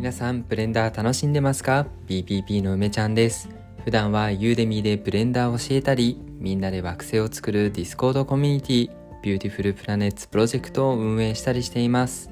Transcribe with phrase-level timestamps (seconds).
[0.00, 3.50] 皆さんブレンダー楽しんでますか ?BPP の梅ちゃんです。
[3.84, 8.90] 普段は Udemy でブレンダーを教えたりみんなで惑星を作る Discord コミュニティ
[9.22, 12.30] Beautiful Planets Project を運営したりしています。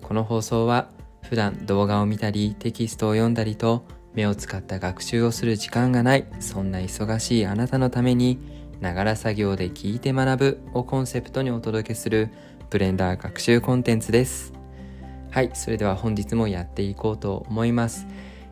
[0.00, 0.88] この放送は
[1.28, 3.84] 普段動画を見たりテキストを読んだりと
[4.14, 8.38] 目を使った学習をする時間がないそんな忙しいあなたのために
[8.80, 12.30] ながら作業で聞いて学ぶをコンセプトにお届けする
[12.70, 14.63] ブレンダー学習コンテンツです。
[15.34, 18.06] はいそれでは本日もやっていこうと思います、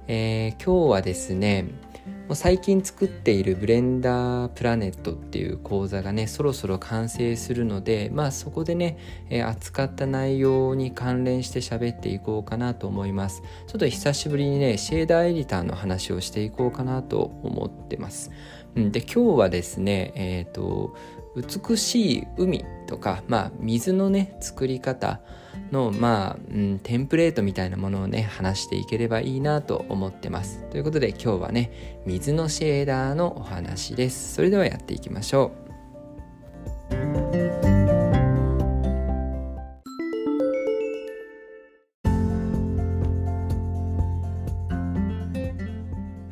[0.08, 1.66] えー、今日はですね
[2.26, 8.98] もう最近作っているブレンダープラネットっていう講座がねそろそろ完成するのでまあそこでね、
[9.30, 13.42] えー、扱った内容に関連して喋っていこうかなと思います。
[13.68, 18.32] ちょっと久しぶりにねシェーダーエディターの話をしていこうかなと思ってます。
[18.76, 20.96] んで今日はですねえっ、ー、と
[21.36, 25.20] 美しい海とか、まあ、水のね作り方
[25.70, 30.64] の、まあうん、テンプレートみたいなものをね話していければいいなと思ってます。
[30.70, 34.34] ということで今日はね水のシェーダーのお話です。
[34.34, 35.62] それではやっていきましょう。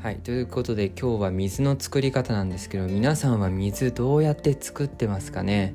[0.02, 5.74] はい、ということで今日は水の作り方なんですけど皆さんは水どうやって作ってますかね？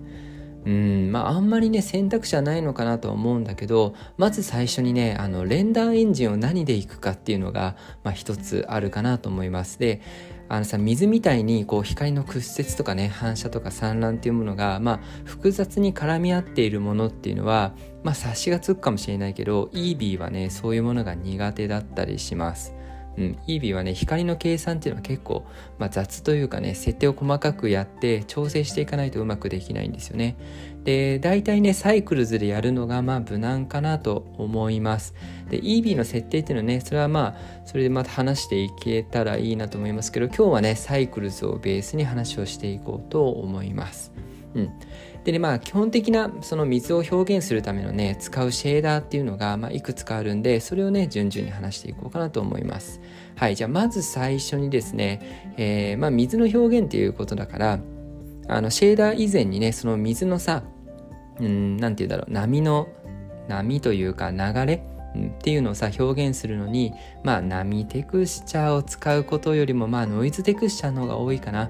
[0.66, 10.02] うんまああんまりね選択肢はないのかなと思うんだけどまず最初にねあのレンダーエンジンを何でいくかっていうのが、まあ、一つあるかなと思いますで
[10.48, 22.75] あのさ水みたいにこう光の屈折とかね反射とか散乱っていうものが、まあ、複雑に絡み合っているものっていうのは、まあ、察しがつくかもしれないけど EB はねそういうものが苦手だったりします。
[23.18, 25.46] うん、イービーはね光の計算っていうのは結構、
[25.78, 30.36] まあ、雑というかね設定を細かくやって調整していかないとうまくできないんですよね。
[30.84, 35.16] で大体ねサイクルズでやるのがまあ無難かなと思います。
[35.50, 44.15] でイービーの設定っていうのはねそれはまあそれでまた話していけたらいいなと思いますけど今日はねサイクルズをベースに話をしていこうと思います。
[44.56, 44.74] うん。
[45.24, 53.02] でねまあ基本的なその水を表現するためのね使うシェーダーっていうのが、まあ、いくつかあるんでそれをね順々に話していこうかなと思います。
[53.36, 57.80] はいじゃあまず最初にですね、えー、まあ、水の表現っていうことだから
[58.48, 60.64] あのシェーダー以前にねその水のさ
[61.40, 62.88] うん何て言うんだろう波の
[63.48, 64.84] 波というか流れ
[65.16, 66.94] っていうのをさ表現するのに
[67.24, 71.70] まあ波テクスチャーを使うことよりもまあノイズテクスチャーの方が多いかな。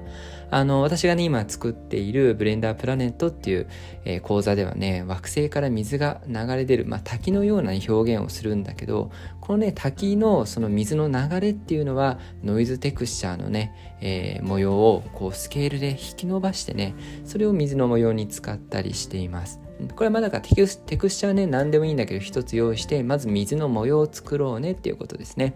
[0.52, 3.68] あの私がね今作っているブレンダープラネットっていう、
[4.06, 9.12] えー、講座ではね惑星から水が流れ出る、まあ、滝のような表現をするんだけど
[9.42, 16.96] このね滝のその水の流れっていうのはノイズテクスチャーのね、えー、模様をこうスケールで引き伸ばしてね
[17.26, 19.65] それを水の模様に使ったりしています。
[19.96, 25.56] これはまだかテクステクスチャーね何でもいいんだけど一つ用意してまず水の模様を作ろうねっていうことですね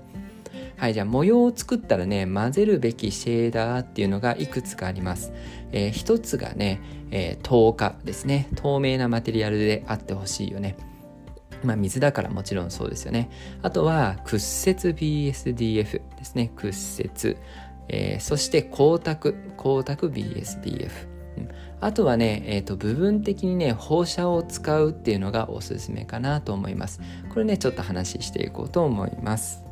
[0.78, 5.32] はいじゃあ模様を作ったらね混ぜるべきシェーダーっていうのがいくつかあります、
[5.72, 6.82] えー、一つがね、
[7.12, 10.78] えー、透過ですね透明なマテリアルであってほしいよね
[11.64, 13.30] まあ、水だからもちろんそうですよね。
[13.62, 16.52] あとは、屈折 BSDF ですね。
[16.56, 17.38] 屈折。
[17.90, 19.34] えー、そして、光沢。
[19.58, 21.09] 光沢 BSDF。
[21.82, 27.00] あとはね、えーと、部分的にね放射を使うっていうのがおすすめかなと思います。
[27.30, 29.69] これねちょっと話していこうと思います。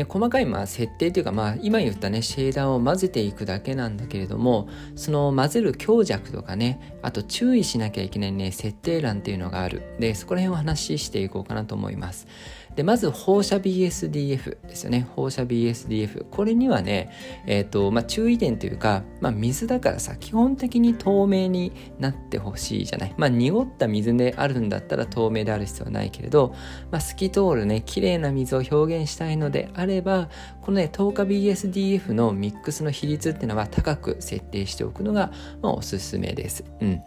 [0.00, 9.82] ね細かいまあ設定というか、まあ、今言ったねシェーダーを混ぜていくだけなんだけれどもその混ぜる強弱とかねあと注意しなきゃいけないね設定欄っていうのがある。
[9.98, 12.26] でそこら辺を話していこうかなと思います。
[12.76, 15.08] でまず放射 BSDF ですよね。
[15.16, 17.10] 放射 BSDF これにはね、
[17.46, 23.14] えーとまあ、注意点というか、まあ、水だからさ基本的に透明になってほしいじゃない。
[23.16, 26.54] まあ濁った水であるんだったら透明である必要はないけれど、
[26.90, 30.28] まあ、透き通るね綺麗な水を表現したいのであれば
[30.60, 37.02] このね透過 BSDF のミックスの比率っていうのは高く設定しておくのが、まあ、おすすめですうん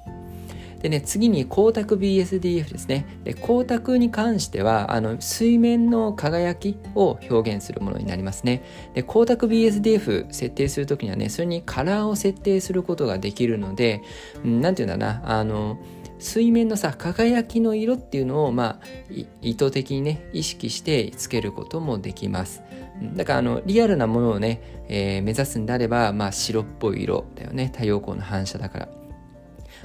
[0.83, 3.06] でね、次に光沢 BSDF ですね。
[3.24, 8.62] で光沢に関しては、あの、水面の輝きを表現するものになりますね。
[8.94, 14.01] で、光沢 BSDF 設定するときにはね、それにカラーを設定することができるので、
[14.44, 15.77] うん、ていうんだな、あの、
[16.19, 18.86] 水面のさ輝きの色っていうのを、まあ、
[19.41, 22.63] 意図的にね意識してつけることもできます
[23.15, 27.71] だからあのリアルなものをね、えー、目指すんであれば、まあ、白っぽい色だよね。
[27.73, 28.89] 太陽光の反射だから。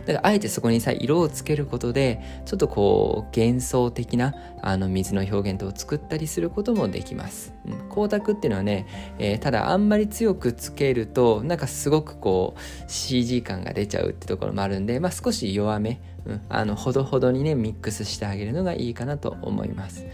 [0.06, 8.86] だからあえてそこにさ色をつけることでちょっとこう幻想的なあの水の表現とを作ったりすることもできます、うん、光沢っていうのはね、
[9.18, 20.06] えー、ただあんまり強くつけるとなんかすごくこう CG 感が出ちゃうってところもあるんで、まあ、少し弱め、うん、あのほどほどにねミックスしてあげるのがいいかなと思います。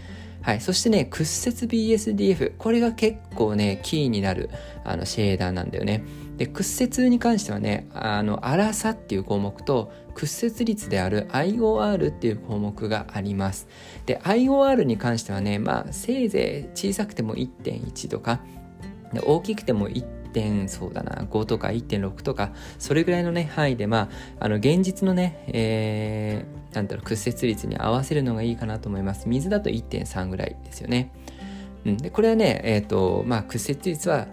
[0.45, 0.61] はい。
[0.61, 2.53] そしてね、屈折 BSDF。
[2.59, 4.51] これが結構ね、キーになる、
[4.83, 6.03] あの、シェーダーなんだよね。
[6.37, 13.67] で、屈折に関してはね、あの、粗さっていう項目と、屈折率である IOR っていう項目があります。
[14.05, 18.39] で、IOR に関してはね、まあ、せいぜい小さくても1.1とか、
[19.25, 24.09] 大きくても1点そうだな5とか1.6とかそれぐらいのね範囲でま
[24.39, 29.29] ああの現実のね、えー、だろう屈折率に合わせるのがいいかなと思います。
[29.29, 31.13] 水だと1.3ぐらいですよね、
[31.85, 34.27] うん、でこれはねえっ、ー、とまあ屈折率は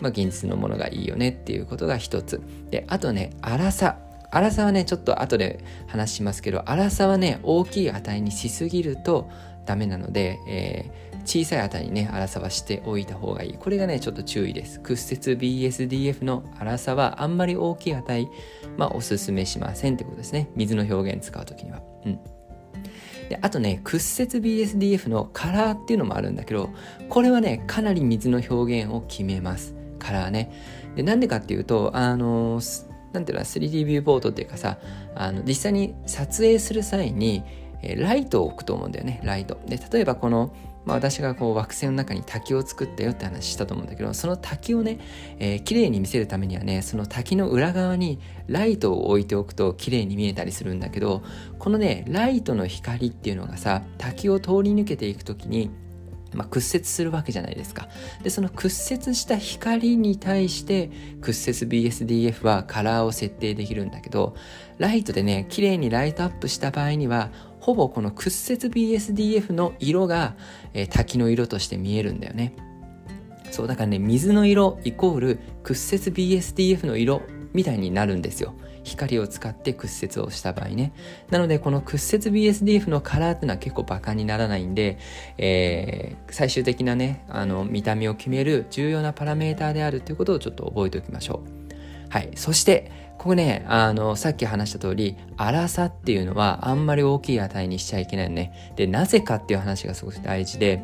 [0.00, 2.40] まあ、現実のものがいいよねっていうことが一つ。
[2.70, 3.98] であとね粗さ。
[4.30, 9.28] 粗さはねちょっと後で話しますけど粗さはね大きい値にしすぎると
[9.64, 13.54] ダメなので、えー小さい値にね、粗さはしておいた方がいい。
[13.58, 14.80] これがね、ちょっと注意です。
[14.80, 18.28] 屈折 BSDF の粗さはあんまり大きい値、
[18.78, 20.48] まあ、おすすめしませんってことですね。
[20.56, 21.82] 水の表現使うときには。
[22.06, 22.18] うん。
[23.28, 26.70] で、あとね、屈折 BSDF のカラーっていうのもあるんだけど、
[27.10, 29.74] これはね、かなり水の表現を決めます。
[29.98, 30.50] カラーね。
[30.96, 32.62] で、なんでかっていうと、あの
[33.12, 34.78] なんていうの 3D ビューボードっていうかさ、
[35.14, 37.42] あの、実際に撮影する際に、
[37.80, 39.58] えライトを置くと思うんだよね、ライト。
[39.66, 40.54] で、例えばこの、
[40.84, 44.98] まあ、私がこう惑星の中に滝を作ったよって話したと思うんだけどその滝をね、
[45.38, 51.22] えー、綺麗に見せるためにはねその滝の裏側にライトを置いておくと綺麗に見えたりするんだけど
[51.58, 55.70] このねライトの光っていうのがさ滝を通り抜けていく時に
[56.34, 57.88] まあ、屈折するわけじゃないですか。
[58.22, 60.90] で、その屈折した光に対して
[61.20, 64.36] 屈折 BSDF はカラーを設定できるんだけど、
[64.78, 67.30] ライトでね、綺麗にライトアップした場合には、
[67.68, 70.36] ほぼこの屈折 BSDF の色が、
[70.72, 72.54] えー、滝の色として見えるんだよね。
[73.50, 76.04] そう、だからね、水の色イコール屈折
[76.38, 77.20] BSDF の色
[77.52, 78.54] みたいになるんですよ。
[78.84, 80.94] 光を使って屈折をした場合ね。
[81.28, 84.96] なので、この屈折 BSDF のカラーっていうのは結構バカにならないんで、
[85.36, 91.57] えー、最終的なね、あの、見た目を決める重要なパラメーターであるということをちょっと覚えておきましょう。
[92.08, 92.30] はい。
[92.34, 98.72] そして、ここね、あの、さっき話した通り、粗さっていうのはあんまり大きい値にしちゃいけないよね。
[98.76, 100.82] で、なぜかっていう話がすごく大事で、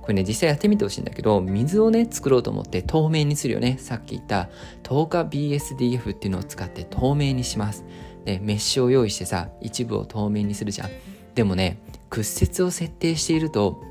[0.00, 3.76] これね、実際やってみてほしいんだけど、水をね、作ろうと思って透明にするよね。
[3.78, 4.48] さっき言った
[4.82, 7.84] 10日 BSDF っていうのを使って透明にします。
[8.24, 10.90] で、メッシュを用意してさ、一部を透明にするじゃん。
[11.34, 11.78] でもね、
[12.10, 13.82] 屈折を設定していると、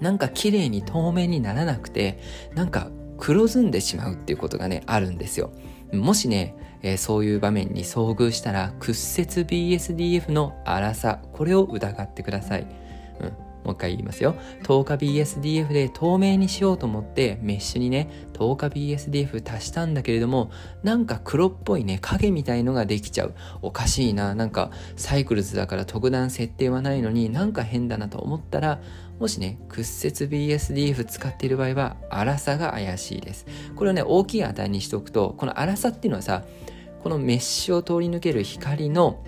[0.00, 2.18] なんか綺麗に透明にならなくて、
[2.54, 5.50] なんか黒ずんでしまうっていうことがね、あるんですよ。
[5.92, 12.66] もしね、えー、そういう場面に遭遇したら屈折 BSDF の粗さこれを疑ってください、
[13.20, 13.26] うん、
[13.64, 14.34] もう一回言いますよ。
[14.62, 20.50] 10日 BSDF で透明にしようと思ってメッシュにね10日 BSDF 足したんだけれども
[20.82, 23.34] なんか黒っぽいね影みたいのができちゃう。
[23.62, 28.80] おかしいななんかサイクルズだから特段設定はないのになんか変だなと思ったら
[29.18, 33.46] もしね、屈折 BSDF 使っている場合は、粗さが怪しいです。
[33.74, 36.44] これをね、大きい値にしておくと、この粗さっていうのはさ、
[37.02, 39.22] このメッシュを通り抜ける光の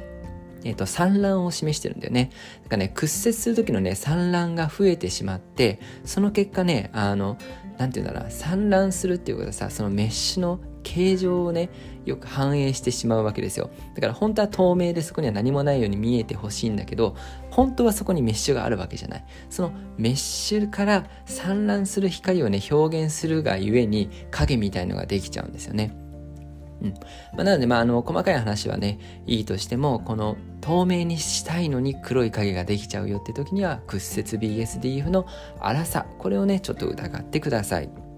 [0.62, 2.30] えっ、と、産卵を示してるんだよね。
[2.64, 7.38] だからね、屈折する時のね、産卵が増えてしまって、その結果ね、あの、
[7.78, 11.70] なんていうんだろう産卵するっていうことはさ、そのメッシュの形状をね、
[12.04, 13.70] よく反映してしまうわけですよ。
[13.94, 17.16] だから本当は透明でそこには何もないように見えてほしいんだけど、
[17.50, 19.24] 本当はそこにメッシュがあるわけじゃない。
[19.48, 25.94] そのメッシュから散乱する光をね、表現するがゆえに影みたいのができちゃうんですよね。
[26.82, 26.94] うん。
[27.34, 35.26] まあ、なので、まあ、あの、細かい話はね、いいとしても、この透明にしたいのに黒い影ができちゃうよって時には、屈折 BSDF の
[35.58, 38.09] 粗さ、これをね、ちょっと疑ってください。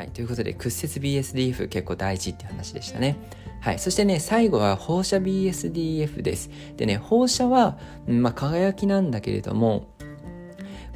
[0.00, 3.16] はいということで、屈折 BSDF 結構大事って話でしたね。
[3.60, 3.78] はい。
[3.78, 6.50] そしてね、最後は放射 BSDF です。
[6.78, 7.76] でね、放射は、
[8.06, 9.88] まあ、輝きなんだけれども、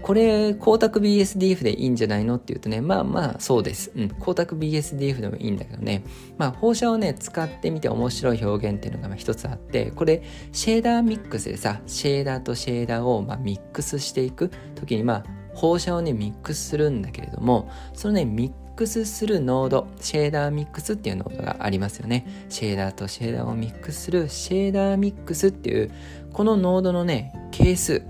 [0.00, 3.92] これ、光沢 BSDF でいいんじゃないのって言うとね、まあまあそうです。
[3.94, 6.02] うん、光沢 BSDF でもいいんだけどね、
[6.38, 22.46] まあ放射をね、使ってみて面白い表現っていうのが一つあって、これ、シェーダーミックスでさ、シェーダーとシェーダーをまあミックスしていく時に、まあ放射をね、ミックスするんだけれども、そのね、ミックスするノード、シェーダーミックスっていうノードがありますよね。
[22.48, 24.04] シェーダーとシェーダーをミックス。
[24.04, 25.90] するシェーダーミックスっていう、
[26.32, 28.00] このノードのね、係数、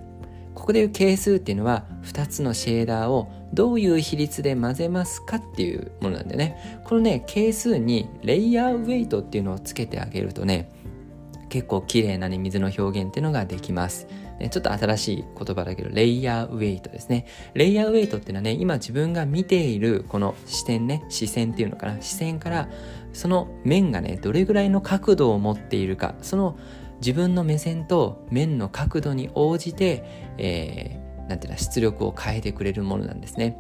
[0.55, 6.81] こここでいう係数っていうのは2つのシェーダーをどういう比率で混ぜますかっていうものなんでね。
[6.85, 10.71] このね係数にレイヤーウェイトっていうのをつけてあげるとね
[11.55, 14.09] 結構綺麗な、ね、水の表現っていうのができます。
[14.41, 17.27] ね、ちょっと新しい言葉だけど、レイヤーウェイトですね。
[17.55, 22.69] レイヤーウェイトっていうのはね、今自分が見ているこの視点ね、視線っていうのかな、視線から
[23.13, 26.59] その面がね、どれぐらいの角度を持っているか、その
[26.97, 33.57] 自分の目線と面の角度に応じて、えー、なんていうの、出力を変えてくれるものなんですね。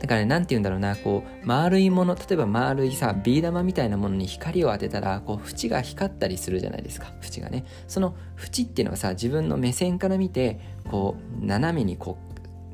[0.00, 7.64] だからね、なんて言うんだろうな、こう、丸いもの、例えば丸いさ、ビー玉みたいなものに光を当てたら、こう、縁が光ったりするじゃないですか、縁がね。
[7.86, 10.58] その縁っていうのはさ、自分の目線から見て、
[10.90, 12.16] こう、斜めにこ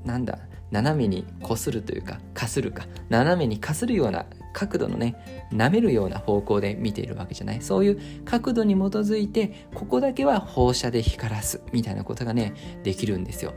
[0.05, 0.39] う、なんだ、
[0.71, 7.61] 斜めにこするというか、かするか、斜めにかするような角度のね、舐めるような方向で見ているわけじゃない？
[7.61, 13.53] そういう角度に基づいて、ここだけは放射で光らす、みたいなことがね、できるんですよ。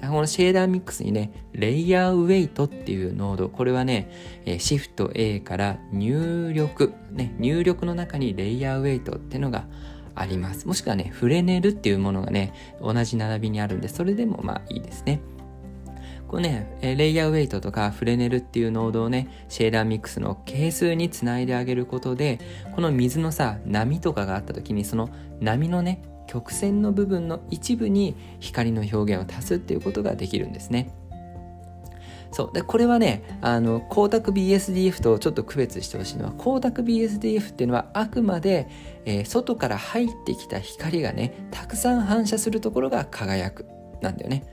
[0.00, 4.10] このシェーダーミックスにね、レイヤーウェイトっていうノード、これはね、
[4.58, 9.66] シフト A から入力、ね、入力の中にレイヤーウェイトっていうのが
[10.14, 10.66] あります。
[10.66, 15.20] もしくはね、フレネルっていうものがね、同じ並びにあるんで、それでもまあいいですね。
[16.26, 22.38] こうね、レイヤーウェイトとかフレネルっていうノードをね、シェーダーミックスの係数につないであげることで、
[22.74, 25.08] この水のさ、波とかがあった時に、その
[25.40, 30.94] 波のね、曲線の部分の一部に光の表現を足すっていうことができるんですね。
[32.30, 32.50] そう。
[32.52, 38.68] でこれはねあの光沢 BSDF とちょっと区別してほしいのは光沢 BSDF っていうのはあくまで、
[39.06, 43.66] えー、外から入ってきた光がねたくさん反射するところが輝く
[44.02, 44.44] なんだよね。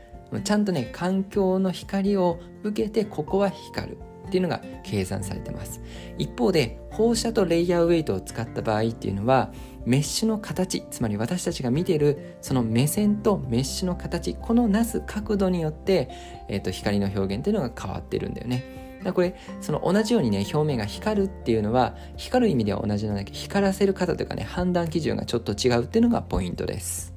[0.43, 3.97] ちゃんとね環境の光を受けてここは光る。
[4.25, 5.81] っていうのが計算されてます。
[6.17, 9.51] 一方で放射とレイヤーウェイトを使った場合っていうのは
[9.85, 16.09] メッシュの形つまり私たちが見ているその目線とメッシュの形このなす角度によって、
[16.47, 18.85] えーと、光の表現っていうのが変わってるんだよね。
[19.03, 27.14] だこれその同じようにね表面が光るっていうのは光る意味では同じなんだけど光らせる方というかね判断基準がちょっと違うっていうのがポイントです。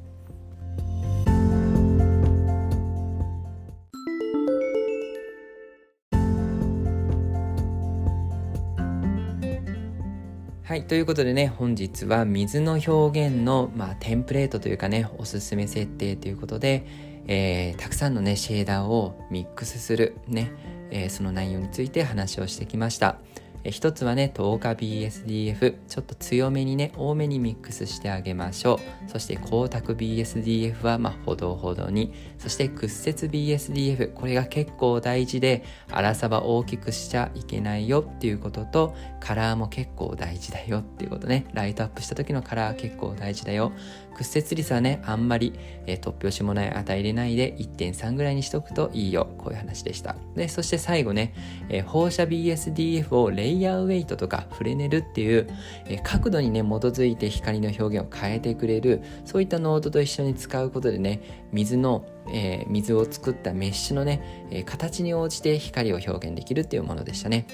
[10.69, 10.87] はい。
[10.87, 16.85] ということでね、本日は水の表現の、まあ、テンプレートというかね、おすすめ設定ということで、
[17.27, 20.53] えー、たくさんのね、シェーダーをミックスする、ね、
[20.91, 23.17] えー、その内容について話をしてきました。
[23.65, 25.77] え一つはね、10日 BSDF。
[25.89, 29.11] ちょっと強めにね、多めにミックスしてあげましょう。
[29.11, 32.13] そして光沢 BSDF は、まあ、ほどほどに。
[32.39, 34.13] そして屈折 BSDF。
[34.13, 41.47] これが結構大事で、粗さは大きくしちゃいけないよっていうことと、カラーも結構大事だよっていうことね。
[41.53, 43.73] ライトアップした時のカラー結構大事だよ。
[44.19, 45.53] 屈折率はね、あんまり、
[45.87, 49.29] えー、突拍子もない値入れないで1.3ぐらいにしとくといいよ。
[49.39, 50.17] こういう話でした。
[50.35, 51.35] で、そして最後ね、
[51.69, 55.49] えー、放射 BSDF をレイヤーウェイトとかフレネルっていう、
[55.87, 67.47] え、角度にね、基づいて光の表現を変えてくれる、そういったノードと一緒に使うことでね、水の、えー、水を作ったメッシュのね、え、形に応じて光を表現できるっていうものでしたね。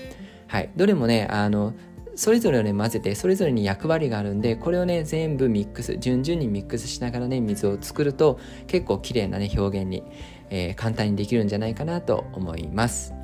[0.47, 0.71] はい。
[0.77, 1.75] どれもね、あの、
[2.17, 10.03] それぞれをね混ぜてそれぞれに役割があるんでこれをね全部ミックス順々にミックスしながらね水を作ると結構綺麗なね表現に、
[10.51, 13.15] えー、簡単にできるんじゃないかなと思います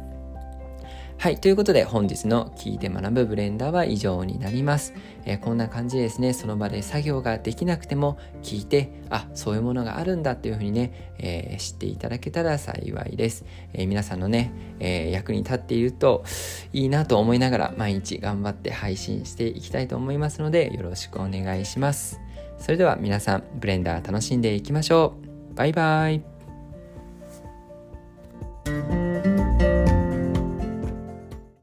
[1.20, 1.38] はい。
[1.38, 4.94] ということで、本日の聞いて学ぶブレンダーは以上になります。
[5.26, 13.44] えー、こんな感じですね、その場で作業ができなくても聞いて、あ、そういうものがあるんだっていうふうにね、えー、知っていただけたら幸いです。
[13.74, 16.24] えー、皆さんのね、え役に立っていると
[16.72, 22.18] いいなと思いながら毎日頑張って配信していきたいと思いますので、よろしくお願いします。
[22.56, 25.16] それでは皆さん、ブレンダー楽しんでいきましょ
[25.52, 25.54] う。
[25.54, 26.22] バイバイ。